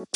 Hey 0.00 0.06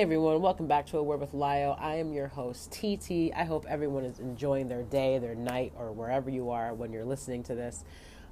everyone, 0.00 0.40
welcome 0.40 0.66
back 0.66 0.86
to 0.86 0.96
A 0.96 1.02
Word 1.02 1.20
with 1.20 1.34
Lio. 1.34 1.76
I 1.78 1.96
am 1.96 2.14
your 2.14 2.28
host, 2.28 2.72
TT. 2.72 3.30
I 3.36 3.44
hope 3.44 3.66
everyone 3.68 4.06
is 4.06 4.20
enjoying 4.20 4.68
their 4.68 4.84
day, 4.84 5.18
their 5.18 5.34
night, 5.34 5.74
or 5.76 5.92
wherever 5.92 6.30
you 6.30 6.48
are 6.48 6.72
when 6.72 6.94
you're 6.94 7.04
listening 7.04 7.42
to 7.42 7.54
this. 7.54 7.84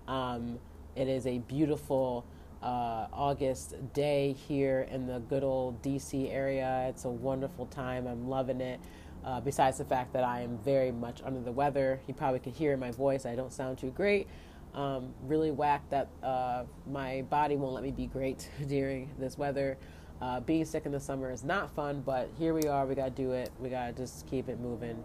Um, 0.08 0.58
it 0.94 1.06
is 1.06 1.26
a 1.26 1.40
beautiful 1.40 2.24
uh, 2.62 3.08
August 3.12 3.74
day 3.92 4.32
here 4.32 4.88
in 4.90 5.06
the 5.06 5.18
good 5.18 5.44
old 5.44 5.82
DC 5.82 6.32
area. 6.32 6.86
It's 6.88 7.04
a 7.04 7.10
wonderful 7.10 7.66
time. 7.66 8.06
I'm 8.06 8.26
loving 8.26 8.62
it. 8.62 8.80
Uh, 9.26 9.40
besides 9.40 9.76
the 9.76 9.84
fact 9.84 10.12
that 10.12 10.22
I 10.22 10.42
am 10.42 10.56
very 10.58 10.92
much 10.92 11.20
under 11.24 11.40
the 11.40 11.50
weather, 11.50 12.00
you 12.06 12.14
probably 12.14 12.38
can 12.38 12.52
hear 12.52 12.72
in 12.72 12.78
my 12.78 12.92
voice, 12.92 13.26
I 13.26 13.34
don't 13.34 13.52
sound 13.52 13.76
too 13.76 13.90
great. 13.90 14.28
Um, 14.72 15.14
really 15.22 15.50
whacked 15.50 15.90
that 15.90 16.08
uh, 16.22 16.62
my 16.88 17.22
body 17.22 17.56
won't 17.56 17.74
let 17.74 17.82
me 17.82 17.90
be 17.90 18.06
great 18.06 18.48
during 18.68 19.10
this 19.18 19.36
weather. 19.36 19.78
Uh, 20.22 20.40
being 20.40 20.64
sick 20.64 20.86
in 20.86 20.92
the 20.92 21.00
summer 21.00 21.32
is 21.32 21.42
not 21.42 21.74
fun, 21.74 22.02
but 22.06 22.30
here 22.38 22.54
we 22.54 22.68
are. 22.68 22.86
We 22.86 22.94
got 22.94 23.16
to 23.16 23.22
do 23.22 23.32
it. 23.32 23.50
We 23.58 23.68
got 23.68 23.88
to 23.88 23.92
just 23.92 24.28
keep 24.28 24.48
it 24.48 24.60
moving, 24.60 25.02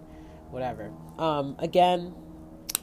whatever. 0.52 0.91
Um, 1.18 1.55
again, 1.58 2.13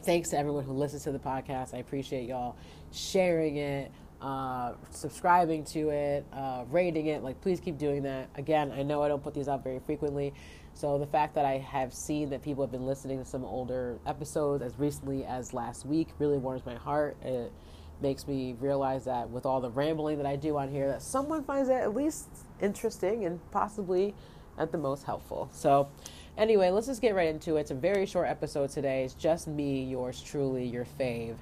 thanks 0.02 0.30
to 0.30 0.38
everyone 0.38 0.64
who 0.64 0.72
listens 0.72 1.05
to 1.05 1.12
the 1.12 1.18
podcast. 1.20 1.72
I 1.72 1.78
appreciate 1.78 2.28
y'all 2.28 2.56
sharing 2.91 3.56
it, 3.58 3.92
uh, 4.20 4.72
subscribing 4.91 5.64
to 5.66 5.91
it, 5.91 6.27
uh, 6.32 6.64
rating 6.70 7.06
it. 7.06 7.22
Like, 7.22 7.41
please 7.41 7.60
keep 7.60 7.78
doing 7.78 8.02
that. 8.02 8.28
Again, 8.34 8.72
I 8.72 8.82
know 8.82 9.02
I 9.02 9.08
don't 9.08 9.22
put 9.22 9.34
these 9.34 9.48
out 9.48 9.62
very 9.62 9.78
frequently. 9.78 10.34
So 10.78 10.96
the 10.96 11.06
fact 11.06 11.34
that 11.34 11.45
I 11.45 11.59
have 11.59 11.92
seen 11.92 12.30
that 12.30 12.41
people 12.41 12.62
have 12.62 12.70
been 12.70 12.86
listening 12.86 13.19
to 13.19 13.24
some 13.24 13.45
older 13.45 13.98
episodes 14.06 14.62
as 14.62 14.78
recently 14.78 15.24
as 15.24 15.52
last 15.52 15.84
week 15.84 16.06
really 16.20 16.38
warms 16.38 16.64
my 16.64 16.77
heart. 16.77 17.16
It, 17.20 17.52
makes 18.00 18.28
me 18.28 18.55
realize 18.61 19.05
that 19.06 19.28
with 19.28 19.44
all 19.44 19.61
the 19.61 19.70
rambling 19.70 20.19
that 20.19 20.27
I 20.27 20.36
do 20.36 20.56
on 20.56 20.70
here, 20.70 20.86
that 20.86 21.02
someone 21.02 21.42
finds 21.42 21.69
it 21.69 21.75
at 21.75 21.97
least 21.97 22.28
interesting 22.61 23.25
and 23.25 23.41
possibly 23.50 24.14
at 24.56 24.72
the 24.72 24.78
most 24.78 25.05
helpful. 25.05 25.50
So, 25.52 25.89
anyway, 26.36 26.70
let's 26.70 26.86
just 26.86 27.02
get 27.02 27.14
right 27.14 27.28
into 27.28 27.56
it. 27.56 27.62
It's 27.62 27.70
a 27.70 27.74
very 27.74 28.06
short 28.06 28.28
episode 28.28 28.70
today. 28.70 29.05
It's 29.05 29.14
just 29.14 29.48
me, 29.48 29.83
yours 29.83 30.22
truly, 30.22 30.64
your 30.64 30.86
fave. 30.98 31.36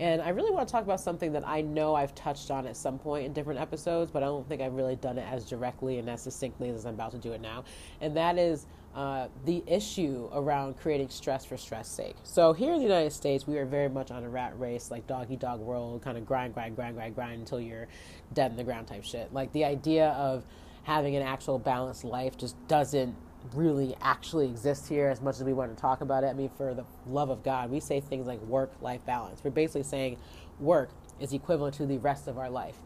And 0.00 0.22
I 0.22 0.30
really 0.30 0.50
want 0.50 0.66
to 0.66 0.72
talk 0.72 0.82
about 0.82 0.98
something 0.98 1.30
that 1.34 1.46
I 1.46 1.60
know 1.60 1.94
I've 1.94 2.14
touched 2.14 2.50
on 2.50 2.66
at 2.66 2.74
some 2.74 2.98
point 2.98 3.26
in 3.26 3.34
different 3.34 3.60
episodes, 3.60 4.10
but 4.10 4.22
I 4.22 4.26
don't 4.26 4.48
think 4.48 4.62
I've 4.62 4.72
really 4.72 4.96
done 4.96 5.18
it 5.18 5.26
as 5.30 5.44
directly 5.44 5.98
and 5.98 6.08
as 6.08 6.22
succinctly 6.22 6.70
as 6.70 6.86
I'm 6.86 6.94
about 6.94 7.12
to 7.12 7.18
do 7.18 7.32
it 7.32 7.42
now. 7.42 7.64
And 8.00 8.16
that 8.16 8.38
is 8.38 8.66
uh, 8.94 9.28
the 9.44 9.62
issue 9.66 10.30
around 10.32 10.78
creating 10.78 11.10
stress 11.10 11.44
for 11.44 11.58
stress 11.58 11.86
sake. 11.86 12.16
So 12.24 12.54
here 12.54 12.72
in 12.72 12.78
the 12.78 12.84
United 12.84 13.12
States, 13.12 13.46
we 13.46 13.58
are 13.58 13.66
very 13.66 13.90
much 13.90 14.10
on 14.10 14.24
a 14.24 14.28
rat 14.28 14.58
race, 14.58 14.90
like 14.90 15.06
doggy 15.06 15.36
dog 15.36 15.60
world, 15.60 16.00
kind 16.00 16.16
of 16.16 16.24
grind, 16.24 16.54
grind, 16.54 16.76
grind, 16.76 16.96
grind, 16.96 17.14
grind 17.14 17.40
until 17.40 17.60
you're 17.60 17.86
dead 18.32 18.52
in 18.52 18.56
the 18.56 18.64
ground 18.64 18.86
type 18.86 19.04
shit. 19.04 19.34
Like 19.34 19.52
the 19.52 19.66
idea 19.66 20.08
of 20.12 20.46
having 20.84 21.14
an 21.14 21.22
actual 21.22 21.58
balanced 21.58 22.04
life 22.04 22.38
just 22.38 22.56
doesn't 22.68 23.14
really 23.54 23.96
actually 24.00 24.46
exists 24.46 24.88
here 24.88 25.08
as 25.08 25.20
much 25.20 25.36
as 25.36 25.44
we 25.44 25.52
want 25.52 25.74
to 25.74 25.80
talk 25.80 26.00
about 26.00 26.24
it. 26.24 26.28
I 26.28 26.32
mean, 26.32 26.50
for 26.56 26.74
the 26.74 26.84
love 27.06 27.30
of 27.30 27.42
God, 27.42 27.70
we 27.70 27.80
say 27.80 28.00
things 28.00 28.26
like 28.26 28.40
work 28.42 28.72
life 28.80 29.04
balance. 29.06 29.42
We're 29.42 29.50
basically 29.50 29.82
saying 29.82 30.18
work 30.58 30.90
is 31.18 31.32
equivalent 31.32 31.74
to 31.76 31.86
the 31.86 31.98
rest 31.98 32.28
of 32.28 32.38
our 32.38 32.50
life. 32.50 32.76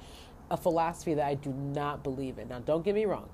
A 0.51 0.57
philosophy 0.57 1.15
that 1.15 1.27
I 1.27 1.35
do 1.35 1.51
not 1.51 2.03
believe 2.03 2.39
in. 2.39 2.49
Now, 2.49 2.61
don't 2.61 2.85
get 2.85 2.95
me 2.95 3.05
wrong. 3.05 3.29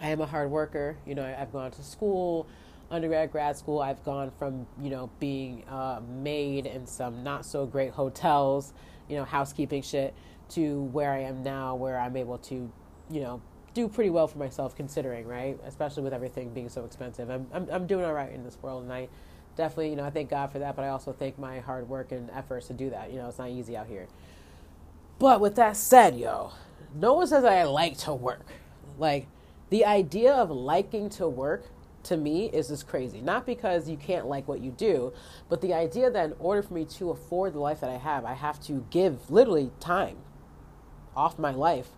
I 0.00 0.10
am 0.10 0.20
a 0.20 0.26
hard 0.26 0.50
worker. 0.50 0.96
You 1.06 1.14
know, 1.14 1.24
I've 1.38 1.52
gone 1.52 1.70
to 1.72 1.82
school, 1.82 2.46
undergrad, 2.90 3.32
grad 3.32 3.56
school. 3.56 3.80
I've 3.80 4.04
gone 4.04 4.30
from, 4.38 4.66
you 4.80 4.90
know, 4.90 5.10
being 5.18 5.64
uh, 5.68 6.00
maid 6.22 6.66
in 6.66 6.86
some 6.86 7.24
not 7.24 7.44
so 7.44 7.66
great 7.66 7.92
hotels, 7.92 8.72
you 9.08 9.16
know, 9.16 9.24
housekeeping 9.24 9.82
shit, 9.82 10.14
to 10.50 10.82
where 10.82 11.12
I 11.12 11.20
am 11.20 11.42
now, 11.42 11.74
where 11.74 11.98
I'm 11.98 12.16
able 12.16 12.38
to, 12.38 12.70
you 13.10 13.20
know, 13.20 13.42
do 13.74 13.88
pretty 13.88 14.10
well 14.10 14.26
for 14.26 14.38
myself 14.38 14.74
considering, 14.76 15.26
right? 15.26 15.58
Especially 15.66 16.02
with 16.02 16.12
everything 16.12 16.50
being 16.50 16.68
so 16.68 16.84
expensive. 16.84 17.30
I'm, 17.30 17.46
I'm, 17.52 17.68
I'm 17.70 17.86
doing 17.86 18.04
all 18.04 18.12
right 18.12 18.32
in 18.32 18.44
this 18.44 18.58
world, 18.62 18.82
and 18.84 18.92
I 18.92 19.08
definitely, 19.56 19.90
you 19.90 19.96
know, 19.96 20.04
I 20.04 20.10
thank 20.10 20.30
God 20.30 20.50
for 20.50 20.58
that, 20.60 20.76
but 20.76 20.84
I 20.84 20.88
also 20.88 21.12
thank 21.12 21.38
my 21.38 21.60
hard 21.60 21.88
work 21.88 22.12
and 22.12 22.30
efforts 22.30 22.68
to 22.68 22.72
do 22.72 22.90
that. 22.90 23.10
You 23.10 23.18
know, 23.18 23.28
it's 23.28 23.38
not 23.38 23.50
easy 23.50 23.76
out 23.76 23.86
here. 23.86 24.08
But 25.18 25.40
with 25.40 25.56
that 25.56 25.76
said, 25.76 26.16
yo, 26.16 26.52
no 26.94 27.14
one 27.14 27.26
says 27.26 27.44
I 27.44 27.64
like 27.64 27.98
to 27.98 28.14
work. 28.14 28.46
Like, 28.98 29.26
the 29.70 29.84
idea 29.84 30.32
of 30.32 30.50
liking 30.50 31.10
to 31.10 31.28
work 31.28 31.66
to 32.04 32.16
me 32.16 32.46
is 32.46 32.68
just 32.68 32.86
crazy. 32.86 33.20
Not 33.20 33.44
because 33.44 33.88
you 33.88 33.96
can't 33.96 34.26
like 34.26 34.48
what 34.48 34.60
you 34.60 34.70
do, 34.70 35.12
but 35.48 35.60
the 35.60 35.74
idea 35.74 36.10
that 36.10 36.24
in 36.24 36.34
order 36.38 36.62
for 36.62 36.72
me 36.74 36.84
to 36.84 37.10
afford 37.10 37.52
the 37.52 37.58
life 37.58 37.80
that 37.80 37.90
I 37.90 37.98
have, 37.98 38.24
I 38.24 38.34
have 38.34 38.60
to 38.62 38.86
give 38.90 39.30
literally 39.30 39.70
time 39.80 40.16
off 41.14 41.38
my 41.38 41.50
life 41.50 41.88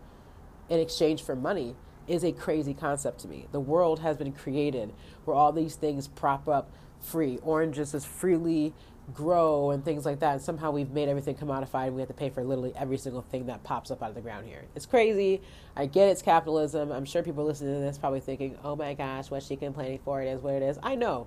in 0.71 0.81
exchange 0.81 1.23
for 1.23 1.37
money 1.37 1.77
is 2.09 2.25
a 2.25 2.33
crazy 2.33 2.73
concept 2.73 3.21
to 3.21 3.29
me. 3.29 3.47
The 3.53 3.61
world 3.61 4.01
has 4.01 4.17
been 4.17 4.33
created 4.33 4.93
where 5.25 5.37
all 5.37 5.53
these 5.53 5.75
things 5.75 6.09
prop 6.09 6.49
up 6.49 6.73
free. 7.01 7.39
Oranges 7.43 7.93
is 7.93 8.05
freely 8.05 8.73
grow 9.13 9.71
and 9.71 9.85
things 9.85 10.07
like 10.07 10.21
that. 10.21 10.35
And 10.35 10.43
somehow 10.43 10.71
we've 10.71 10.91
made 10.91 11.09
everything 11.09 11.35
commodified 11.35 11.89
and 11.89 11.95
we 11.95 12.01
have 12.01 12.09
to 12.09 12.15
pay 12.15 12.31
for 12.31 12.45
literally 12.45 12.73
every 12.77 12.97
single 12.97 13.23
thing 13.23 13.47
that 13.47 13.63
pops 13.65 13.91
up 13.91 14.03
out 14.03 14.11
of 14.11 14.15
the 14.15 14.21
ground 14.21 14.47
here. 14.47 14.65
It's 14.75 14.87
crazy. 14.87 15.43
I 15.77 15.87
get 15.87 16.09
it's 16.09 16.23
capitalism. 16.23 16.93
I'm 16.93 17.05
sure 17.05 17.23
people 17.23 17.45
listening 17.45 17.75
to 17.75 17.81
this 17.81 17.99
probably 17.99 18.21
thinking, 18.21 18.57
oh 18.63 18.77
my 18.77 18.95
gosh, 18.95 19.31
what's 19.31 19.47
she 19.47 19.57
complaining 19.57 20.01
for? 20.05 20.23
It 20.23 20.29
is 20.29 20.41
what 20.41 20.55
it 20.55 20.63
is. 20.63 20.79
I 20.83 20.95
know. 20.95 21.27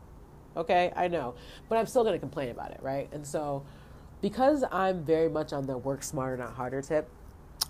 Okay, 0.55 0.93
I 0.95 1.07
know. 1.07 1.35
But 1.67 1.77
I'm 1.77 1.85
still 1.87 2.03
going 2.03 2.13
to 2.13 2.19
complain 2.19 2.49
about 2.49 2.71
it, 2.71 2.79
right? 2.81 3.09
And 3.11 3.25
so 3.25 3.65
because 4.21 4.63
I'm 4.71 5.03
very 5.03 5.29
much 5.29 5.51
on 5.51 5.65
the 5.65 5.77
work 5.77 6.03
smarter, 6.03 6.37
not 6.37 6.53
harder 6.53 6.81
tip, 6.81 7.09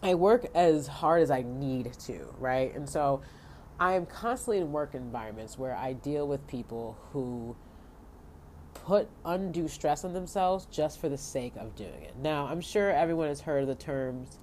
I 0.04 0.16
work 0.16 0.46
as 0.54 0.86
hard 0.86 1.22
as 1.24 1.32
I 1.32 1.44
need 1.44 1.94
to, 1.94 2.28
right? 2.38 2.76
And 2.76 2.88
so 2.90 3.22
I 3.80 3.94
am 3.94 4.06
constantly 4.06 4.60
in 4.60 4.74
work 4.74 4.96
environments 4.96 5.58
where 5.58 5.76
I 5.76 5.94
deal 5.94 6.28
with 6.28 6.46
people 6.46 6.98
who 7.12 7.56
put 8.74 9.08
undue 9.24 9.70
stress 9.70 10.04
on 10.04 10.12
themselves 10.12 10.68
just 10.70 11.00
for 11.00 11.08
the 11.08 11.18
sake 11.18 11.54
of 11.56 11.74
doing 11.78 12.04
it. 12.04 12.18
Now, 12.18 12.48
I'm 12.48 12.60
sure 12.60 12.92
everyone 12.92 13.30
has 13.30 13.40
heard 13.40 13.62
of 13.62 13.70
the 13.70 13.76
terms 13.76 14.40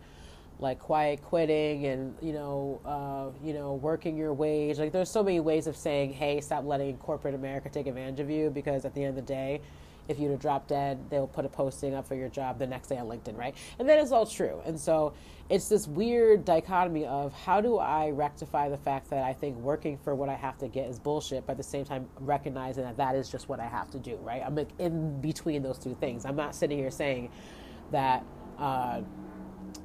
like 0.59 0.79
quiet 0.79 1.23
quitting 1.23 1.87
and 1.87 2.17
you 2.23 2.33
know, 2.33 2.81
uh, 2.85 3.47
you 3.47 3.53
know, 3.53 3.75
working 3.75 4.17
your 4.17 4.33
wage. 4.33 4.79
Like, 4.79 4.93
there's 4.93 5.11
so 5.11 5.23
many 5.23 5.41
ways 5.41 5.67
of 5.67 5.77
saying, 5.77 6.13
"Hey, 6.13 6.41
stop 6.41 6.65
letting 6.65 6.97
corporate 6.99 7.35
America 7.35 7.69
take 7.69 7.87
advantage 7.87 8.21
of 8.21 8.31
you," 8.31 8.51
because 8.51 8.85
at 8.85 8.95
the 8.95 9.05
end 9.05 9.11
of 9.11 9.17
the 9.17 9.33
day, 9.33 9.61
if 10.09 10.19
you 10.19 10.29
were 10.29 10.37
to 10.37 10.41
drop 10.41 10.67
dead, 10.67 10.99
they'll 11.11 11.27
put 11.27 11.45
a 11.45 11.49
posting 11.49 11.95
up 11.95 12.07
for 12.07 12.15
your 12.15 12.29
job 12.29 12.59
the 12.59 12.67
next 12.67 12.89
day 12.89 12.99
on 12.99 13.07
LinkedIn, 13.07 13.37
right? 13.37 13.55
And 13.79 13.89
that 13.89 13.99
is 13.99 14.13
all 14.13 14.27
true. 14.27 14.61
And 14.65 14.79
so 14.79 15.13
it's 15.49 15.69
this 15.69 15.87
weird 15.87 16.45
dichotomy 16.45 17.07
of 17.07 17.33
how 17.33 17.61
do 17.61 17.79
I 17.79 18.11
rectify 18.11 18.69
the 18.69 18.77
fact 18.77 19.11
that 19.11 19.25
I 19.25 19.33
think 19.33 19.57
working 19.57 19.99
for 19.99 20.15
what 20.15 20.29
I 20.29 20.35
have 20.35 20.59
to 20.59 20.69
get 20.69 20.89
is 20.89 20.99
bullshit, 20.99 21.47
but 21.47 21.53
at 21.53 21.57
the 21.59 21.63
same 21.63 21.85
time 21.85 22.09
recognizing 22.21 22.85
that 22.85 22.97
that 22.99 23.15
is 23.15 23.29
just 23.29 23.49
what 23.49 23.61
I 23.61 23.67
have 23.67 23.91
to 23.91 23.99
do, 23.99 24.17
right? 24.17 24.43
I'm 24.45 24.55
like 24.55 24.71
in 24.79 25.21
between 25.21 25.63
those 25.63 25.79
two 25.79 25.97
things. 26.01 26.25
I'm 26.25 26.37
not 26.37 26.55
sitting 26.55 26.79
here 26.79 26.91
saying 26.91 27.31
that 27.91 28.25
uh, 28.59 29.03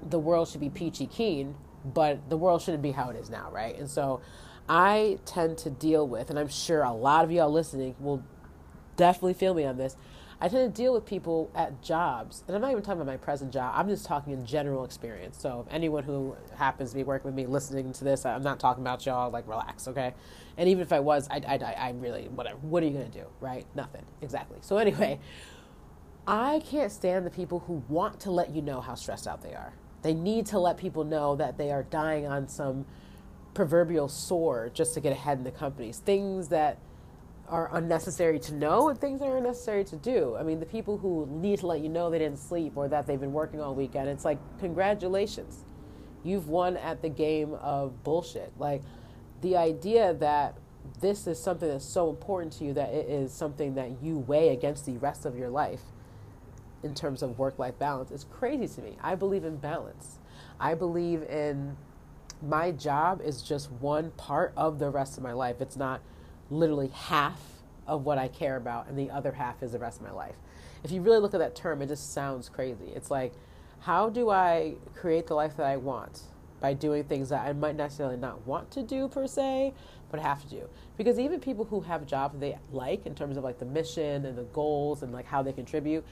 the 0.10 0.20
world 0.20 0.48
should 0.48 0.62
be 0.62 0.70
peachy 0.70 1.08
keen, 1.08 1.56
but 1.84 2.30
the 2.30 2.38
world 2.38 2.62
shouldn't 2.62 2.84
be 2.84 2.92
how 2.92 3.10
it 3.10 3.16
is 3.16 3.30
now, 3.30 3.50
right? 3.52 3.78
And 3.78 3.90
so 3.90 4.22
I 4.68 5.20
tend 5.26 5.58
to 5.60 5.70
deal 5.70 6.08
with, 6.08 6.30
and 6.30 6.40
I'm 6.40 6.48
sure 6.48 6.84
a 6.84 6.92
lot 6.92 7.24
of 7.24 7.32
y'all 7.32 7.52
listening 7.52 7.96
will 8.00 8.24
definitely 8.98 9.34
feel 9.34 9.54
me 9.54 9.66
on 9.66 9.78
this. 9.78 9.96
I 10.40 10.50
tend 10.50 10.76
to 10.76 10.82
deal 10.82 10.94
with 10.94 11.06
people 11.06 11.50
at 11.56 11.82
jobs, 11.82 12.44
and 12.46 12.56
I'm 12.56 12.62
not 12.62 12.72
even 12.72 12.84
talking 12.84 13.02
about 13.02 13.12
my 13.12 13.18
present 13.18 13.54
job. 13.54 13.74
I'm 13.76 13.88
just 13.88 14.06
talking 14.06 14.34
in 14.34 14.46
general 14.46 14.84
experience. 14.84 15.38
So, 15.40 15.66
anyone 15.72 16.04
who 16.04 16.36
happens 16.58 16.90
to 16.90 16.96
be 16.98 17.04
working 17.04 17.28
with 17.28 17.36
me, 17.36 17.46
listening 17.46 17.94
to 17.94 18.04
this, 18.04 18.26
I'm 18.26 18.44
not 18.44 18.60
talking 18.60 18.84
about 18.84 19.06
y'all. 19.06 19.32
Like, 19.32 19.48
relax, 19.48 19.88
okay? 19.88 20.14
And 20.58 20.68
even 20.68 20.82
if 20.82 20.92
I 20.92 21.00
was, 21.00 21.28
I, 21.32 21.38
I, 21.48 21.58
I 21.58 21.90
really, 21.92 22.24
whatever. 22.24 22.58
What 22.58 22.84
are 22.84 22.86
you 22.86 22.92
gonna 22.92 23.08
do, 23.08 23.26
right? 23.40 23.66
Nothing, 23.76 24.04
exactly. 24.22 24.58
So, 24.60 24.78
anyway, 24.78 25.20
I 26.28 26.62
can't 26.66 26.92
stand 26.92 27.26
the 27.26 27.32
people 27.32 27.60
who 27.60 27.84
want 27.88 28.20
to 28.22 28.32
let 28.32 28.54
you 28.54 28.62
know 28.62 28.82
how 28.82 28.96
stressed 28.96 29.28
out 29.28 29.42
they 29.42 29.54
are. 29.54 29.74
They 30.02 30.14
need 30.14 30.48
to 30.48 30.60
let 30.60 30.78
people 30.78 31.06
know 31.06 31.36
that 31.38 31.58
they 31.58 31.72
are 31.72 31.84
dying 31.84 32.28
on 32.28 32.50
some 32.50 32.86
proverbial 33.54 34.10
sword 34.10 34.76
just 34.76 34.94
to 34.96 35.00
get 35.00 35.14
ahead 35.14 35.38
in 35.38 35.44
the 35.46 35.52
companies. 35.52 36.00
Things 36.00 36.50
that 36.50 36.78
are 37.48 37.70
unnecessary 37.74 38.40
to 38.40 38.54
know 38.56 38.90
and 38.90 39.00
things 39.00 39.20
that 39.20 39.28
are 39.28 39.38
unnecessary 39.38 39.84
to 39.86 39.96
do. 39.96 40.36
I 40.36 40.44
mean, 40.44 40.60
the 40.60 40.66
people 40.66 40.98
who 40.98 41.28
need 41.30 41.60
to 41.60 41.68
let 41.68 41.82
you 41.82 41.90
know 41.90 42.10
they 42.10 42.20
didn't 42.20 42.40
sleep 42.40 42.74
or 42.76 42.88
that 42.88 43.06
they've 43.06 43.20
been 43.20 43.34
working 43.34 43.62
all 43.62 43.76
weekend, 43.76 44.10
it's 44.10 44.26
like, 44.26 44.40
congratulations. 44.60 45.64
You've 46.24 46.48
won 46.48 46.76
at 46.78 47.02
the 47.02 47.10
game 47.10 47.54
of 47.56 48.04
bullshit. 48.04 48.52
Like, 48.58 48.82
the 49.42 49.58
idea 49.58 50.14
that 50.16 50.58
this 51.02 51.28
is 51.28 51.40
something 51.40 51.68
that's 51.68 51.86
so 51.86 52.10
important 52.10 52.54
to 52.54 52.66
you 52.66 52.74
that 52.74 52.94
it 52.94 53.10
is 53.10 53.32
something 53.32 53.76
that 53.76 54.02
you 54.02 54.20
weigh 54.20 54.50
against 54.50 54.86
the 54.86 54.98
rest 54.98 55.26
of 55.26 55.38
your 55.38 55.50
life 55.50 55.82
in 56.84 56.94
terms 56.94 57.24
of 57.24 57.38
work 57.40 57.58
life 57.60 57.78
balance 57.80 58.12
is 58.12 58.24
crazy 58.26 58.68
to 58.68 58.82
me. 58.82 58.98
I 59.02 59.16
believe 59.16 59.44
in 59.44 59.58
balance. 59.58 60.20
I 60.60 60.76
believe 60.76 61.24
in 61.24 61.78
my 62.42 62.72
job 62.72 63.22
is 63.22 63.42
just 63.42 63.72
one 63.72 64.12
part 64.12 64.54
of 64.56 64.80
the 64.80 64.90
rest 64.90 65.18
of 65.18 65.24
my 65.24 65.34
life. 65.34 65.62
It's 65.62 65.76
not 65.76 66.02
literally 66.50 66.90
half 66.90 67.40
of 67.88 68.04
what 68.04 68.18
I 68.18 68.28
care 68.28 68.56
about, 68.56 68.88
and 68.88 68.98
the 68.98 69.12
other 69.12 69.32
half 69.32 69.62
is 69.62 69.72
the 69.72 69.80
rest 69.80 70.00
of 70.00 70.06
my 70.06 70.12
life. 70.12 70.36
If 70.84 70.92
you 70.92 71.02
really 71.02 71.20
look 71.20 71.34
at 71.34 71.40
that 71.40 71.56
term, 71.56 71.82
it 71.82 71.88
just 71.88 72.14
sounds 72.14 72.50
crazy. 72.50 72.92
It's 72.96 73.12
like, 73.12 73.34
how 73.82 74.10
do 74.10 74.30
I 74.30 74.76
create 74.96 75.28
the 75.28 75.36
life 75.36 75.58
that 75.58 75.66
I 75.66 75.78
want 75.78 76.22
by 76.60 76.74
doing 76.74 77.04
things 77.04 77.30
that 77.30 77.46
I 77.46 77.54
might 77.54 77.76
necessarily 77.76 78.18
not 78.18 78.46
want 78.48 78.72
to 78.72 78.84
do 78.84 79.08
per 79.08 79.28
se, 79.28 79.74
but 80.10 80.20
have 80.20 80.42
to 80.44 80.50
do? 80.50 80.70
Because 80.98 81.20
even 81.20 81.40
people 81.40 81.66
who 81.66 81.82
have 81.82 82.06
jobs 82.06 82.40
they 82.40 82.58
like 82.72 83.06
in 83.06 83.14
terms 83.14 83.38
of 83.38 83.44
like 83.44 83.60
the 83.60 83.66
mission 83.66 84.26
and 84.26 84.38
the 84.38 84.44
goals 84.44 85.04
and 85.04 85.12
like 85.12 85.26
how 85.26 85.44
they 85.44 85.54
contribute, 85.54 86.04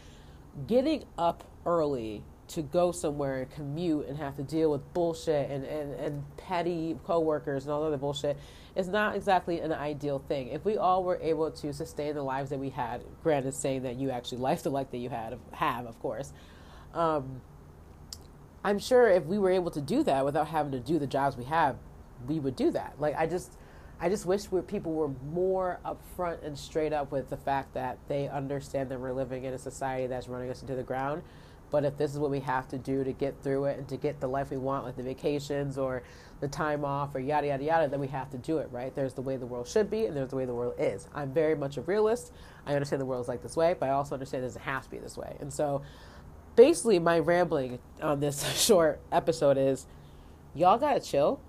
getting 0.68 1.04
up 1.18 1.44
early 1.66 2.24
to 2.54 2.62
go 2.62 2.92
somewhere 2.92 3.42
and 3.42 3.52
commute 3.52 4.08
and 4.08 4.18
have 4.18 4.36
to 4.36 4.44
deal 4.44 4.72
with 4.72 4.94
bullshit 4.94 5.50
and, 5.50 5.64
and, 5.66 5.94
and 6.00 6.24
petty 6.38 6.98
coworkers 7.06 7.66
and 7.66 7.74
all 7.74 7.84
other 7.84 7.98
bullshit 7.98 8.38
is 8.76 8.88
not 8.88 9.16
exactly 9.16 9.60
an 9.60 9.72
ideal 9.72 10.20
thing. 10.20 10.48
If 10.50 10.66
we 10.66 10.78
all 10.78 11.04
were 11.04 11.20
able 11.22 11.50
to 11.52 11.74
sustain 11.74 12.16
the 12.16 12.24
lives 12.24 12.50
that 12.50 12.60
we 12.60 12.70
had, 12.70 13.04
granted 13.22 13.54
saying 13.54 13.84
that 13.84 13.96
you 13.96 14.10
actually 14.10 14.40
life 14.40 14.64
the 14.64 14.70
life 14.70 14.92
that 14.92 14.98
you 14.98 15.10
had 15.10 15.38
have, 15.52 15.86
of 15.86 16.00
course, 16.00 16.34
um, 16.94 17.42
I'm 18.64 18.80
sure 18.80 19.10
if 19.10 19.26
we 19.26 19.38
were 19.38 19.52
able 19.52 19.72
to 19.72 19.82
do 19.82 20.04
that 20.04 20.24
without 20.24 20.48
having 20.48 20.72
to 20.72 20.80
do 20.80 20.98
the 20.98 21.08
jobs 21.08 21.36
we 21.36 21.44
have, 21.46 21.76
we 22.28 22.40
would 22.40 22.56
do 22.56 22.72
that. 22.72 22.96
Like 23.00 23.16
I 23.18 23.28
just 23.28 23.58
I 24.00 24.10
just 24.10 24.26
wish 24.26 24.52
we 24.52 24.62
people 24.62 24.94
were 24.94 25.10
more 25.32 25.80
upfront 25.86 26.46
and 26.46 26.58
straight 26.58 26.94
up 26.94 27.12
with 27.12 27.30
the 27.30 27.38
fact 27.38 27.74
that 27.74 27.98
they 28.08 28.28
understand 28.28 28.90
that 28.90 29.00
we're 29.00 29.14
living 29.14 29.44
in 29.44 29.54
a 29.54 29.58
society 29.58 30.08
that's 30.08 30.28
running 30.28 30.50
us 30.50 30.62
into 30.62 30.76
the 30.76 30.84
ground. 30.84 31.24
But 31.74 31.86
if 31.86 31.98
this 31.98 32.14
is 32.14 32.20
what 32.20 32.30
we 32.30 32.40
have 32.42 32.68
to 32.68 32.78
do 32.78 33.04
to 33.04 33.12
get 33.12 33.42
through 33.42 33.66
it 33.66 33.80
and 33.80 33.88
to 33.88 33.98
get 33.98 34.20
the 34.20 34.28
life 34.28 34.52
we 34.52 34.58
want, 34.58 34.86
like 34.86 34.96
the 34.96 35.02
vacations 35.02 35.76
or 35.76 36.04
the 36.40 36.48
time 36.48 36.86
off 36.86 37.16
or 37.16 37.20
yada, 37.20 37.48
yada, 37.48 37.64
yada, 37.64 37.88
then 37.88 38.00
we 38.00 38.10
have 38.10 38.30
to 38.30 38.38
do 38.38 38.60
it, 38.60 38.70
right? 38.72 38.94
There's 38.94 39.16
the 39.16 39.24
way 39.24 39.38
the 39.38 39.48
world 39.48 39.68
should 39.68 39.90
be 39.90 40.06
and 40.06 40.16
there's 40.16 40.30
the 40.30 40.36
way 40.36 40.46
the 40.46 40.54
world 40.54 40.76
is. 40.78 41.08
I'm 41.16 41.34
very 41.34 41.56
much 41.56 41.78
a 41.78 41.82
realist. 41.82 42.32
I 42.68 42.76
understand 42.76 43.02
the 43.02 43.08
world 43.08 43.24
is 43.24 43.28
like 43.28 43.42
this 43.42 43.58
way, 43.58 43.74
but 43.80 43.90
I 43.90 43.94
also 43.94 44.14
understand 44.14 44.44
it 44.44 44.48
doesn't 44.50 44.62
have 44.62 44.84
to 44.84 44.90
be 44.92 45.00
this 45.00 45.18
way. 45.18 45.36
And 45.40 45.52
so 45.52 45.82
basically, 46.56 47.00
my 47.00 47.18
rambling 47.18 47.80
on 48.04 48.20
this 48.20 48.48
short 48.64 49.02
episode 49.12 49.58
is 49.58 49.88
y'all 50.54 50.78
gotta 50.78 51.00
chill 51.00 51.42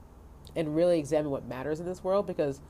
and 0.57 0.75
really 0.75 0.99
examine 0.99 1.31
what 1.31 1.45
matters 1.47 1.81
in 1.81 1.87
this 1.87 2.03
world 2.03 2.27
because 2.27 2.63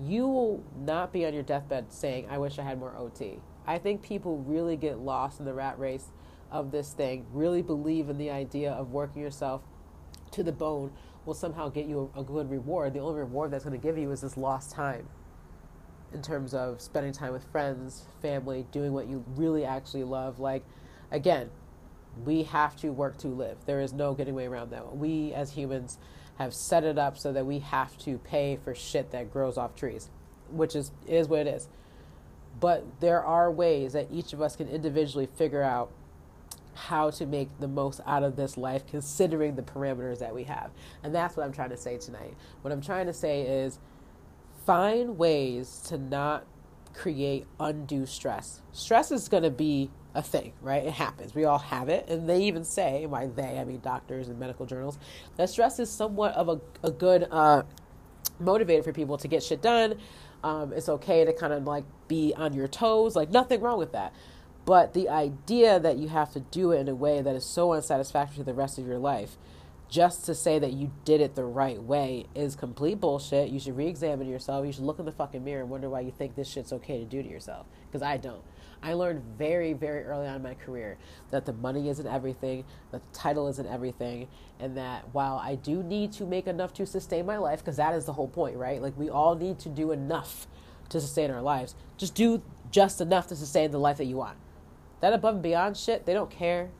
you 0.00 0.26
will 0.26 0.64
not 0.76 1.12
be 1.12 1.24
on 1.24 1.34
your 1.34 1.44
deathbed 1.44 1.92
saying, 1.92 2.26
I 2.28 2.38
wish 2.38 2.58
I 2.58 2.62
had 2.62 2.80
more 2.80 2.96
OT. 2.96 3.38
I 3.64 3.78
think 3.78 4.02
people 4.02 4.38
really 4.38 4.76
get 4.76 4.98
lost 4.98 5.38
in 5.38 5.44
the 5.44 5.54
rat 5.54 5.78
race 5.78 6.08
of 6.50 6.70
this 6.70 6.92
thing, 6.92 7.26
really 7.32 7.62
believe 7.62 8.08
in 8.08 8.18
the 8.18 8.30
idea 8.30 8.72
of 8.72 8.90
working 8.90 9.22
yourself 9.22 9.62
to 10.32 10.42
the 10.42 10.52
bone 10.52 10.92
will 11.24 11.34
somehow 11.34 11.68
get 11.68 11.86
you 11.86 12.10
a, 12.14 12.20
a 12.20 12.24
good 12.24 12.50
reward. 12.50 12.94
The 12.94 13.00
only 13.00 13.20
reward 13.20 13.50
that's 13.50 13.64
going 13.64 13.78
to 13.78 13.82
give 13.84 13.98
you 13.98 14.10
is 14.12 14.20
this 14.20 14.36
lost 14.36 14.70
time 14.70 15.08
in 16.12 16.22
terms 16.22 16.54
of 16.54 16.80
spending 16.80 17.12
time 17.12 17.32
with 17.32 17.44
friends, 17.50 18.06
family, 18.22 18.66
doing 18.70 18.92
what 18.92 19.08
you 19.08 19.24
really 19.34 19.64
actually 19.64 20.04
love. 20.04 20.38
Like, 20.38 20.64
again, 21.10 21.50
we 22.24 22.44
have 22.44 22.76
to 22.76 22.90
work 22.90 23.18
to 23.18 23.28
live. 23.28 23.58
There 23.66 23.80
is 23.80 23.92
no 23.92 24.14
getting 24.14 24.34
way 24.34 24.46
around 24.46 24.70
that. 24.70 24.96
We 24.96 25.32
as 25.34 25.52
humans 25.52 25.98
have 26.38 26.54
set 26.54 26.84
it 26.84 26.98
up 26.98 27.18
so 27.18 27.32
that 27.32 27.44
we 27.44 27.58
have 27.58 27.96
to 27.98 28.18
pay 28.18 28.58
for 28.62 28.74
shit 28.74 29.10
that 29.10 29.32
grows 29.32 29.58
off 29.58 29.74
trees, 29.74 30.10
which 30.50 30.76
is 30.76 30.92
is 31.06 31.28
what 31.28 31.40
it 31.40 31.46
is. 31.48 31.68
But 32.58 33.00
there 33.00 33.22
are 33.22 33.50
ways 33.50 33.92
that 33.92 34.08
each 34.10 34.32
of 34.32 34.40
us 34.40 34.56
can 34.56 34.68
individually 34.68 35.26
figure 35.26 35.62
out 35.62 35.90
how 36.76 37.10
to 37.10 37.26
make 37.26 37.48
the 37.58 37.68
most 37.68 38.00
out 38.06 38.22
of 38.22 38.36
this 38.36 38.56
life 38.56 38.86
considering 38.86 39.56
the 39.56 39.62
parameters 39.62 40.18
that 40.20 40.34
we 40.34 40.44
have. 40.44 40.70
And 41.02 41.14
that's 41.14 41.36
what 41.36 41.44
I'm 41.44 41.52
trying 41.52 41.70
to 41.70 41.76
say 41.76 41.98
tonight. 41.98 42.34
What 42.62 42.72
I'm 42.72 42.82
trying 42.82 43.06
to 43.06 43.12
say 43.12 43.42
is 43.42 43.78
find 44.64 45.18
ways 45.18 45.82
to 45.88 45.98
not 45.98 46.44
create 46.92 47.46
undue 47.58 48.06
stress. 48.06 48.60
Stress 48.72 49.10
is 49.10 49.28
going 49.28 49.42
to 49.42 49.50
be 49.50 49.90
a 50.14 50.22
thing, 50.22 50.52
right? 50.62 50.84
It 50.84 50.92
happens. 50.92 51.34
We 51.34 51.44
all 51.44 51.58
have 51.58 51.88
it. 51.88 52.08
And 52.08 52.28
they 52.28 52.42
even 52.44 52.64
say, 52.64 53.06
by 53.06 53.26
they, 53.26 53.58
I 53.58 53.64
mean 53.64 53.80
doctors 53.80 54.28
and 54.28 54.38
medical 54.38 54.64
journals, 54.64 54.98
that 55.36 55.50
stress 55.50 55.78
is 55.78 55.90
somewhat 55.90 56.34
of 56.34 56.48
a, 56.48 56.60
a 56.82 56.90
good 56.90 57.26
uh, 57.30 57.62
motivator 58.42 58.82
for 58.82 58.92
people 58.92 59.18
to 59.18 59.28
get 59.28 59.42
shit 59.42 59.60
done. 59.60 59.96
Um, 60.42 60.72
it's 60.72 60.88
okay 60.88 61.24
to 61.24 61.32
kind 61.32 61.52
of 61.52 61.64
like 61.64 61.84
be 62.08 62.32
on 62.36 62.54
your 62.54 62.68
toes. 62.68 63.14
Like, 63.14 63.30
nothing 63.30 63.60
wrong 63.60 63.78
with 63.78 63.92
that. 63.92 64.14
But 64.66 64.94
the 64.94 65.08
idea 65.08 65.78
that 65.78 65.96
you 65.96 66.08
have 66.08 66.32
to 66.32 66.40
do 66.40 66.72
it 66.72 66.80
in 66.80 66.88
a 66.88 66.94
way 66.94 67.22
that 67.22 67.36
is 67.36 67.44
so 67.44 67.72
unsatisfactory 67.72 68.38
to 68.38 68.44
the 68.44 68.52
rest 68.52 68.78
of 68.78 68.86
your 68.86 68.98
life, 68.98 69.38
just 69.88 70.26
to 70.26 70.34
say 70.34 70.58
that 70.58 70.72
you 70.72 70.90
did 71.04 71.20
it 71.20 71.36
the 71.36 71.44
right 71.44 71.80
way, 71.80 72.26
is 72.34 72.56
complete 72.56 72.98
bullshit. 72.98 73.50
You 73.50 73.60
should 73.60 73.76
re 73.76 73.86
examine 73.86 74.28
yourself. 74.28 74.66
You 74.66 74.72
should 74.72 74.82
look 74.82 74.98
in 74.98 75.04
the 75.04 75.12
fucking 75.12 75.44
mirror 75.44 75.60
and 75.60 75.70
wonder 75.70 75.88
why 75.88 76.00
you 76.00 76.10
think 76.10 76.34
this 76.34 76.48
shit's 76.48 76.72
okay 76.72 76.98
to 76.98 77.04
do 77.04 77.22
to 77.22 77.28
yourself. 77.28 77.68
Because 77.86 78.02
I 78.02 78.16
don't. 78.16 78.42
I 78.82 78.94
learned 78.94 79.22
very, 79.38 79.72
very 79.72 80.02
early 80.02 80.26
on 80.26 80.34
in 80.34 80.42
my 80.42 80.54
career 80.54 80.98
that 81.30 81.46
the 81.46 81.52
money 81.52 81.88
isn't 81.88 82.06
everything, 82.06 82.64
that 82.90 83.00
the 83.12 83.18
title 83.18 83.46
isn't 83.46 83.68
everything, 83.68 84.26
and 84.58 84.76
that 84.76 85.04
while 85.12 85.36
I 85.36 85.54
do 85.54 85.84
need 85.84 86.10
to 86.14 86.26
make 86.26 86.48
enough 86.48 86.74
to 86.74 86.86
sustain 86.86 87.24
my 87.24 87.38
life, 87.38 87.60
because 87.60 87.76
that 87.76 87.94
is 87.94 88.04
the 88.04 88.12
whole 88.14 88.28
point, 88.28 88.56
right? 88.56 88.82
Like 88.82 88.98
we 88.98 89.10
all 89.10 89.36
need 89.36 89.60
to 89.60 89.68
do 89.68 89.92
enough 89.92 90.48
to 90.88 91.00
sustain 91.00 91.30
our 91.30 91.40
lives. 91.40 91.76
Just 91.96 92.16
do 92.16 92.42
just 92.72 93.00
enough 93.00 93.28
to 93.28 93.36
sustain 93.36 93.70
the 93.70 93.78
life 93.78 93.98
that 93.98 94.06
you 94.06 94.16
want. 94.16 94.36
That 95.00 95.12
above 95.12 95.34
and 95.34 95.42
beyond 95.42 95.76
shit, 95.76 96.06
they 96.06 96.14
don't 96.14 96.30
care. 96.30 96.70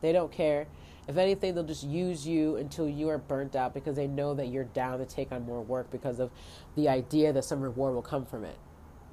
They 0.00 0.12
don't 0.12 0.32
care. 0.32 0.66
If 1.08 1.16
anything, 1.16 1.54
they'll 1.54 1.64
just 1.64 1.84
use 1.84 2.26
you 2.26 2.56
until 2.56 2.88
you 2.88 3.08
are 3.08 3.18
burnt 3.18 3.56
out 3.56 3.74
because 3.74 3.96
they 3.96 4.06
know 4.06 4.34
that 4.34 4.48
you're 4.48 4.64
down 4.64 4.98
to 4.98 5.06
take 5.06 5.32
on 5.32 5.44
more 5.44 5.62
work 5.62 5.90
because 5.90 6.20
of 6.20 6.30
the 6.76 6.88
idea 6.88 7.32
that 7.32 7.44
some 7.44 7.60
reward 7.60 7.94
will 7.94 8.02
come 8.02 8.24
from 8.24 8.44
it 8.44 8.56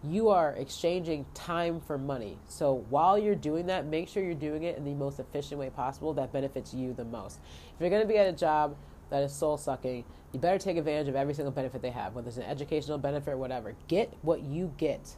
you 0.03 0.29
are 0.29 0.51
exchanging 0.53 1.25
time 1.33 1.79
for 1.81 1.97
money. 1.97 2.37
So 2.47 2.85
while 2.89 3.17
you're 3.17 3.35
doing 3.35 3.67
that, 3.67 3.85
make 3.85 4.07
sure 4.07 4.23
you're 4.23 4.35
doing 4.35 4.63
it 4.63 4.77
in 4.77 4.83
the 4.83 4.93
most 4.93 5.19
efficient 5.19 5.59
way 5.59 5.69
possible 5.69 6.13
that 6.13 6.31
benefits 6.31 6.73
you 6.73 6.93
the 6.93 7.05
most. 7.05 7.39
If 7.73 7.81
you're 7.81 7.89
going 7.89 8.01
to 8.01 8.07
be 8.07 8.17
at 8.17 8.27
a 8.27 8.33
job 8.33 8.75
that 9.09 9.23
is 9.23 9.33
soul 9.33 9.57
sucking, 9.57 10.03
you 10.33 10.39
better 10.39 10.59
take 10.59 10.77
advantage 10.77 11.07
of 11.07 11.15
every 11.15 11.33
single 11.33 11.51
benefit 11.51 11.81
they 11.81 11.91
have, 11.91 12.13
whether 12.13 12.27
it's 12.27 12.37
an 12.37 12.43
educational 12.43 12.97
benefit 12.97 13.31
or 13.31 13.37
whatever. 13.37 13.75
Get 13.87 14.13
what 14.21 14.43
you 14.43 14.73
get 14.77 15.15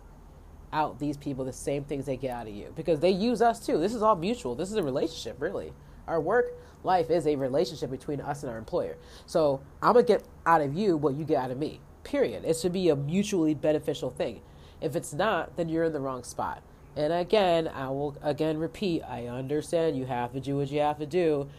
out 0.71 0.99
these 0.99 1.17
people 1.17 1.45
the 1.45 1.53
same 1.53 1.83
things 1.83 2.05
they 2.05 2.17
get 2.17 2.31
out 2.31 2.47
of 2.47 2.53
you 2.53 2.71
because 2.75 2.99
they 2.99 3.09
use 3.09 3.41
us 3.41 3.65
too. 3.65 3.77
This 3.77 3.93
is 3.93 4.01
all 4.01 4.15
mutual. 4.15 4.55
This 4.55 4.69
is 4.69 4.75
a 4.75 4.83
relationship, 4.83 5.41
really. 5.41 5.73
Our 6.07 6.21
work 6.21 6.53
life 6.83 7.09
is 7.09 7.27
a 7.27 7.35
relationship 7.35 7.91
between 7.91 8.21
us 8.21 8.43
and 8.43 8.51
our 8.51 8.57
employer. 8.57 8.97
So 9.25 9.61
I'm 9.81 9.95
to 9.95 10.03
get 10.03 10.23
out 10.45 10.61
of 10.61 10.73
you 10.73 10.97
what 10.97 11.15
you 11.15 11.25
get 11.25 11.37
out 11.37 11.51
of 11.51 11.57
me. 11.57 11.81
Period. 12.03 12.45
It 12.45 12.57
should 12.57 12.73
be 12.73 12.89
a 12.89 12.95
mutually 12.95 13.53
beneficial 13.53 14.09
thing. 14.09 14.41
If 14.81 14.95
it's 14.95 15.13
not, 15.13 15.57
then 15.57 15.69
you're 15.69 15.85
in 15.85 15.93
the 15.93 15.99
wrong 15.99 16.23
spot. 16.23 16.63
And 16.95 17.13
again, 17.13 17.67
I 17.67 17.89
will 17.89 18.17
again 18.21 18.57
repeat, 18.57 19.03
I 19.03 19.27
understand 19.27 19.97
you 19.97 20.05
have 20.05 20.33
to 20.33 20.39
do 20.39 20.57
what 20.57 20.71
you 20.71 20.79
have 20.79 20.97
to 20.99 21.05
do. 21.05 21.49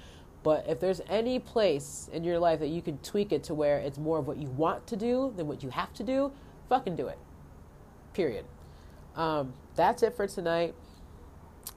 But 0.42 0.66
if 0.68 0.80
there's 0.80 1.02
any 1.08 1.38
place 1.38 2.08
in 2.12 2.24
your 2.24 2.38
life 2.38 2.60
that 2.60 2.68
you 2.68 2.80
can 2.80 2.98
tweak 2.98 3.30
it 3.30 3.44
to 3.44 3.54
where 3.54 3.78
it's 3.78 3.98
more 3.98 4.18
of 4.18 4.26
what 4.26 4.38
you 4.38 4.48
want 4.48 4.86
to 4.88 4.96
do 4.96 5.32
than 5.36 5.46
what 5.46 5.62
you 5.62 5.68
have 5.68 5.92
to 5.94 6.02
do, 6.02 6.32
fucking 6.68 6.96
do 6.96 7.08
it. 7.08 7.18
Period. 8.14 8.46
Um, 9.16 9.54
that's 9.76 10.02
it 10.02 10.16
for 10.16 10.26
tonight. 10.26 10.74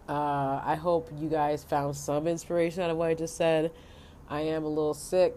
Uh, 0.07 0.61
I 0.63 0.75
hope 0.75 1.09
you 1.17 1.29
guys 1.29 1.63
found 1.63 1.95
some 1.95 2.27
inspiration 2.27 2.83
out 2.83 2.89
of 2.89 2.97
what 2.97 3.09
I 3.09 3.13
just 3.13 3.37
said. 3.37 3.71
I 4.29 4.41
am 4.41 4.63
a 4.63 4.67
little 4.67 4.93
sick, 4.93 5.35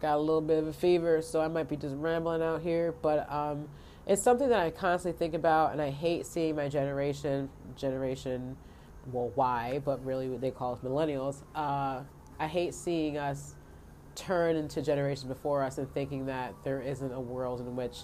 got 0.00 0.16
a 0.16 0.20
little 0.20 0.40
bit 0.40 0.58
of 0.58 0.66
a 0.66 0.72
fever, 0.72 1.22
so 1.22 1.40
I 1.40 1.48
might 1.48 1.68
be 1.68 1.76
just 1.76 1.96
rambling 1.96 2.42
out 2.42 2.62
here. 2.62 2.94
But 3.02 3.30
um, 3.32 3.68
it's 4.06 4.22
something 4.22 4.48
that 4.48 4.60
I 4.60 4.70
constantly 4.70 5.18
think 5.18 5.34
about, 5.34 5.72
and 5.72 5.82
I 5.82 5.90
hate 5.90 6.26
seeing 6.26 6.56
my 6.56 6.68
generation, 6.68 7.48
generation, 7.76 8.56
well, 9.12 9.32
why, 9.34 9.80
but 9.84 10.04
really 10.04 10.28
what 10.28 10.40
they 10.40 10.50
call 10.50 10.74
us 10.74 10.80
millennials. 10.80 11.42
Uh, 11.54 12.02
I 12.38 12.46
hate 12.46 12.74
seeing 12.74 13.18
us 13.18 13.54
turn 14.14 14.56
into 14.56 14.82
generations 14.82 15.24
before 15.24 15.62
us 15.62 15.78
and 15.78 15.92
thinking 15.92 16.26
that 16.26 16.54
there 16.64 16.80
isn't 16.80 17.12
a 17.12 17.20
world 17.20 17.60
in 17.60 17.76
which 17.76 18.02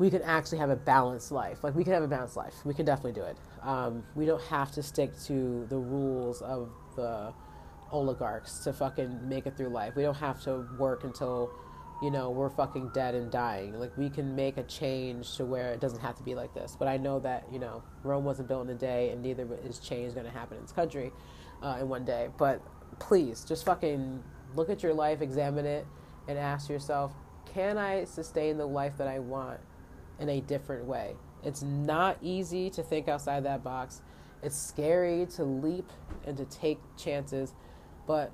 we 0.00 0.08
can 0.08 0.22
actually 0.22 0.56
have 0.56 0.70
a 0.70 0.76
balanced 0.76 1.30
life. 1.30 1.62
Like 1.62 1.74
we 1.74 1.84
can 1.84 1.92
have 1.92 2.02
a 2.02 2.08
balanced 2.08 2.36
life. 2.36 2.54
We 2.64 2.72
can 2.72 2.86
definitely 2.86 3.20
do 3.20 3.26
it. 3.26 3.36
Um, 3.62 4.02
we 4.14 4.24
don't 4.24 4.42
have 4.44 4.72
to 4.72 4.82
stick 4.82 5.12
to 5.26 5.66
the 5.68 5.76
rules 5.76 6.40
of 6.40 6.70
the 6.96 7.34
oligarchs 7.92 8.60
to 8.60 8.72
fucking 8.72 9.28
make 9.28 9.46
it 9.46 9.58
through 9.58 9.68
life. 9.68 9.94
We 9.96 10.02
don't 10.02 10.16
have 10.16 10.42
to 10.44 10.66
work 10.78 11.04
until 11.04 11.52
you 12.02 12.10
know, 12.10 12.30
we're 12.30 12.48
fucking 12.48 12.88
dead 12.94 13.14
and 13.14 13.30
dying. 13.30 13.78
Like, 13.78 13.94
we 13.98 14.08
can 14.08 14.34
make 14.34 14.56
a 14.56 14.62
change 14.62 15.36
to 15.36 15.44
where 15.44 15.70
it 15.74 15.80
doesn't 15.80 16.00
have 16.00 16.16
to 16.16 16.22
be 16.22 16.34
like 16.34 16.54
this. 16.54 16.74
But 16.78 16.88
I 16.88 16.96
know 16.96 17.20
that, 17.20 17.44
you 17.52 17.58
know, 17.58 17.82
Rome 18.04 18.24
wasn't 18.24 18.48
built 18.48 18.64
in 18.64 18.70
a 18.70 18.78
day, 18.78 19.10
and 19.10 19.22
neither 19.22 19.46
is 19.68 19.78
change 19.80 20.14
going 20.14 20.24
to 20.24 20.32
happen 20.32 20.56
in 20.56 20.62
this 20.62 20.72
country 20.72 21.12
uh, 21.62 21.76
in 21.78 21.90
one 21.90 22.06
day. 22.06 22.30
But 22.38 22.62
please, 23.00 23.44
just 23.44 23.66
fucking 23.66 24.22
look 24.54 24.70
at 24.70 24.82
your 24.82 24.94
life, 24.94 25.20
examine 25.20 25.66
it, 25.66 25.86
and 26.26 26.38
ask 26.38 26.70
yourself, 26.70 27.12
can 27.52 27.76
I 27.76 28.04
sustain 28.04 28.56
the 28.56 28.66
life 28.66 28.96
that 28.96 29.06
I 29.06 29.18
want 29.18 29.60
in 30.20 30.28
a 30.28 30.40
different 30.40 30.84
way? 30.84 31.16
It's 31.42 31.62
not 31.62 32.18
easy 32.22 32.70
to 32.70 32.82
think 32.82 33.08
outside 33.08 33.44
that 33.44 33.64
box. 33.64 34.02
It's 34.42 34.56
scary 34.56 35.26
to 35.36 35.44
leap 35.44 35.90
and 36.26 36.36
to 36.36 36.44
take 36.44 36.78
chances, 36.96 37.52
but 38.06 38.32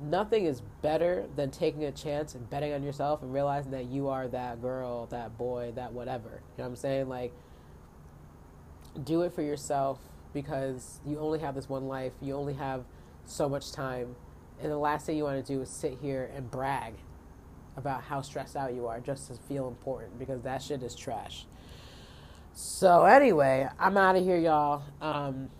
nothing 0.00 0.46
is 0.46 0.62
better 0.82 1.26
than 1.36 1.50
taking 1.50 1.84
a 1.84 1.92
chance 1.92 2.34
and 2.34 2.48
betting 2.48 2.72
on 2.72 2.82
yourself 2.82 3.22
and 3.22 3.32
realizing 3.32 3.70
that 3.72 3.86
you 3.86 4.08
are 4.08 4.28
that 4.28 4.60
girl, 4.60 5.06
that 5.06 5.36
boy, 5.36 5.72
that 5.76 5.92
whatever. 5.92 6.28
You 6.28 6.58
know 6.58 6.64
what 6.64 6.66
I'm 6.66 6.76
saying? 6.76 7.08
Like, 7.08 7.32
do 9.04 9.22
it 9.22 9.32
for 9.32 9.42
yourself 9.42 9.98
because 10.32 11.00
you 11.06 11.18
only 11.18 11.38
have 11.40 11.54
this 11.54 11.68
one 11.68 11.86
life. 11.86 12.12
You 12.20 12.34
only 12.34 12.54
have 12.54 12.84
so 13.24 13.48
much 13.48 13.72
time. 13.72 14.16
And 14.60 14.70
the 14.70 14.78
last 14.78 15.06
thing 15.06 15.16
you 15.16 15.24
want 15.24 15.44
to 15.44 15.52
do 15.52 15.60
is 15.62 15.68
sit 15.68 15.98
here 16.00 16.30
and 16.34 16.50
brag 16.50 16.94
about 17.80 18.02
how 18.02 18.20
stressed 18.20 18.56
out 18.56 18.74
you 18.74 18.86
are 18.86 19.00
just 19.00 19.26
to 19.28 19.34
feel 19.34 19.66
important 19.66 20.18
because 20.18 20.42
that 20.42 20.62
shit 20.62 20.82
is 20.82 20.94
trash. 20.94 21.46
So, 22.52 23.04
anyway, 23.04 23.68
I'm 23.78 23.96
out 23.96 24.16
of 24.16 24.24
here, 24.24 24.38
y'all. 24.38 24.82
Um, 25.00 25.50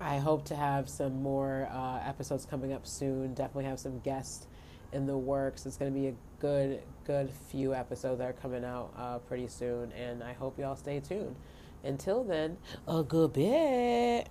I 0.00 0.18
hope 0.18 0.44
to 0.46 0.56
have 0.56 0.88
some 0.88 1.22
more 1.22 1.68
uh, 1.72 2.00
episodes 2.06 2.44
coming 2.46 2.72
up 2.72 2.86
soon. 2.86 3.34
Definitely 3.34 3.64
have 3.64 3.80
some 3.80 4.00
guests 4.00 4.46
in 4.92 5.06
the 5.06 5.16
works. 5.16 5.66
It's 5.66 5.76
going 5.76 5.92
to 5.92 5.98
be 5.98 6.08
a 6.08 6.14
good, 6.40 6.82
good 7.04 7.30
few 7.50 7.74
episodes 7.74 8.18
that 8.18 8.28
are 8.28 8.32
coming 8.34 8.64
out 8.64 8.92
uh, 8.96 9.18
pretty 9.18 9.48
soon, 9.48 9.92
and 9.92 10.22
I 10.22 10.32
hope 10.34 10.58
y'all 10.58 10.76
stay 10.76 11.00
tuned. 11.00 11.36
Until 11.84 12.24
then, 12.24 12.56
a 12.86 13.02
good 13.02 13.32
bit. 13.32 14.28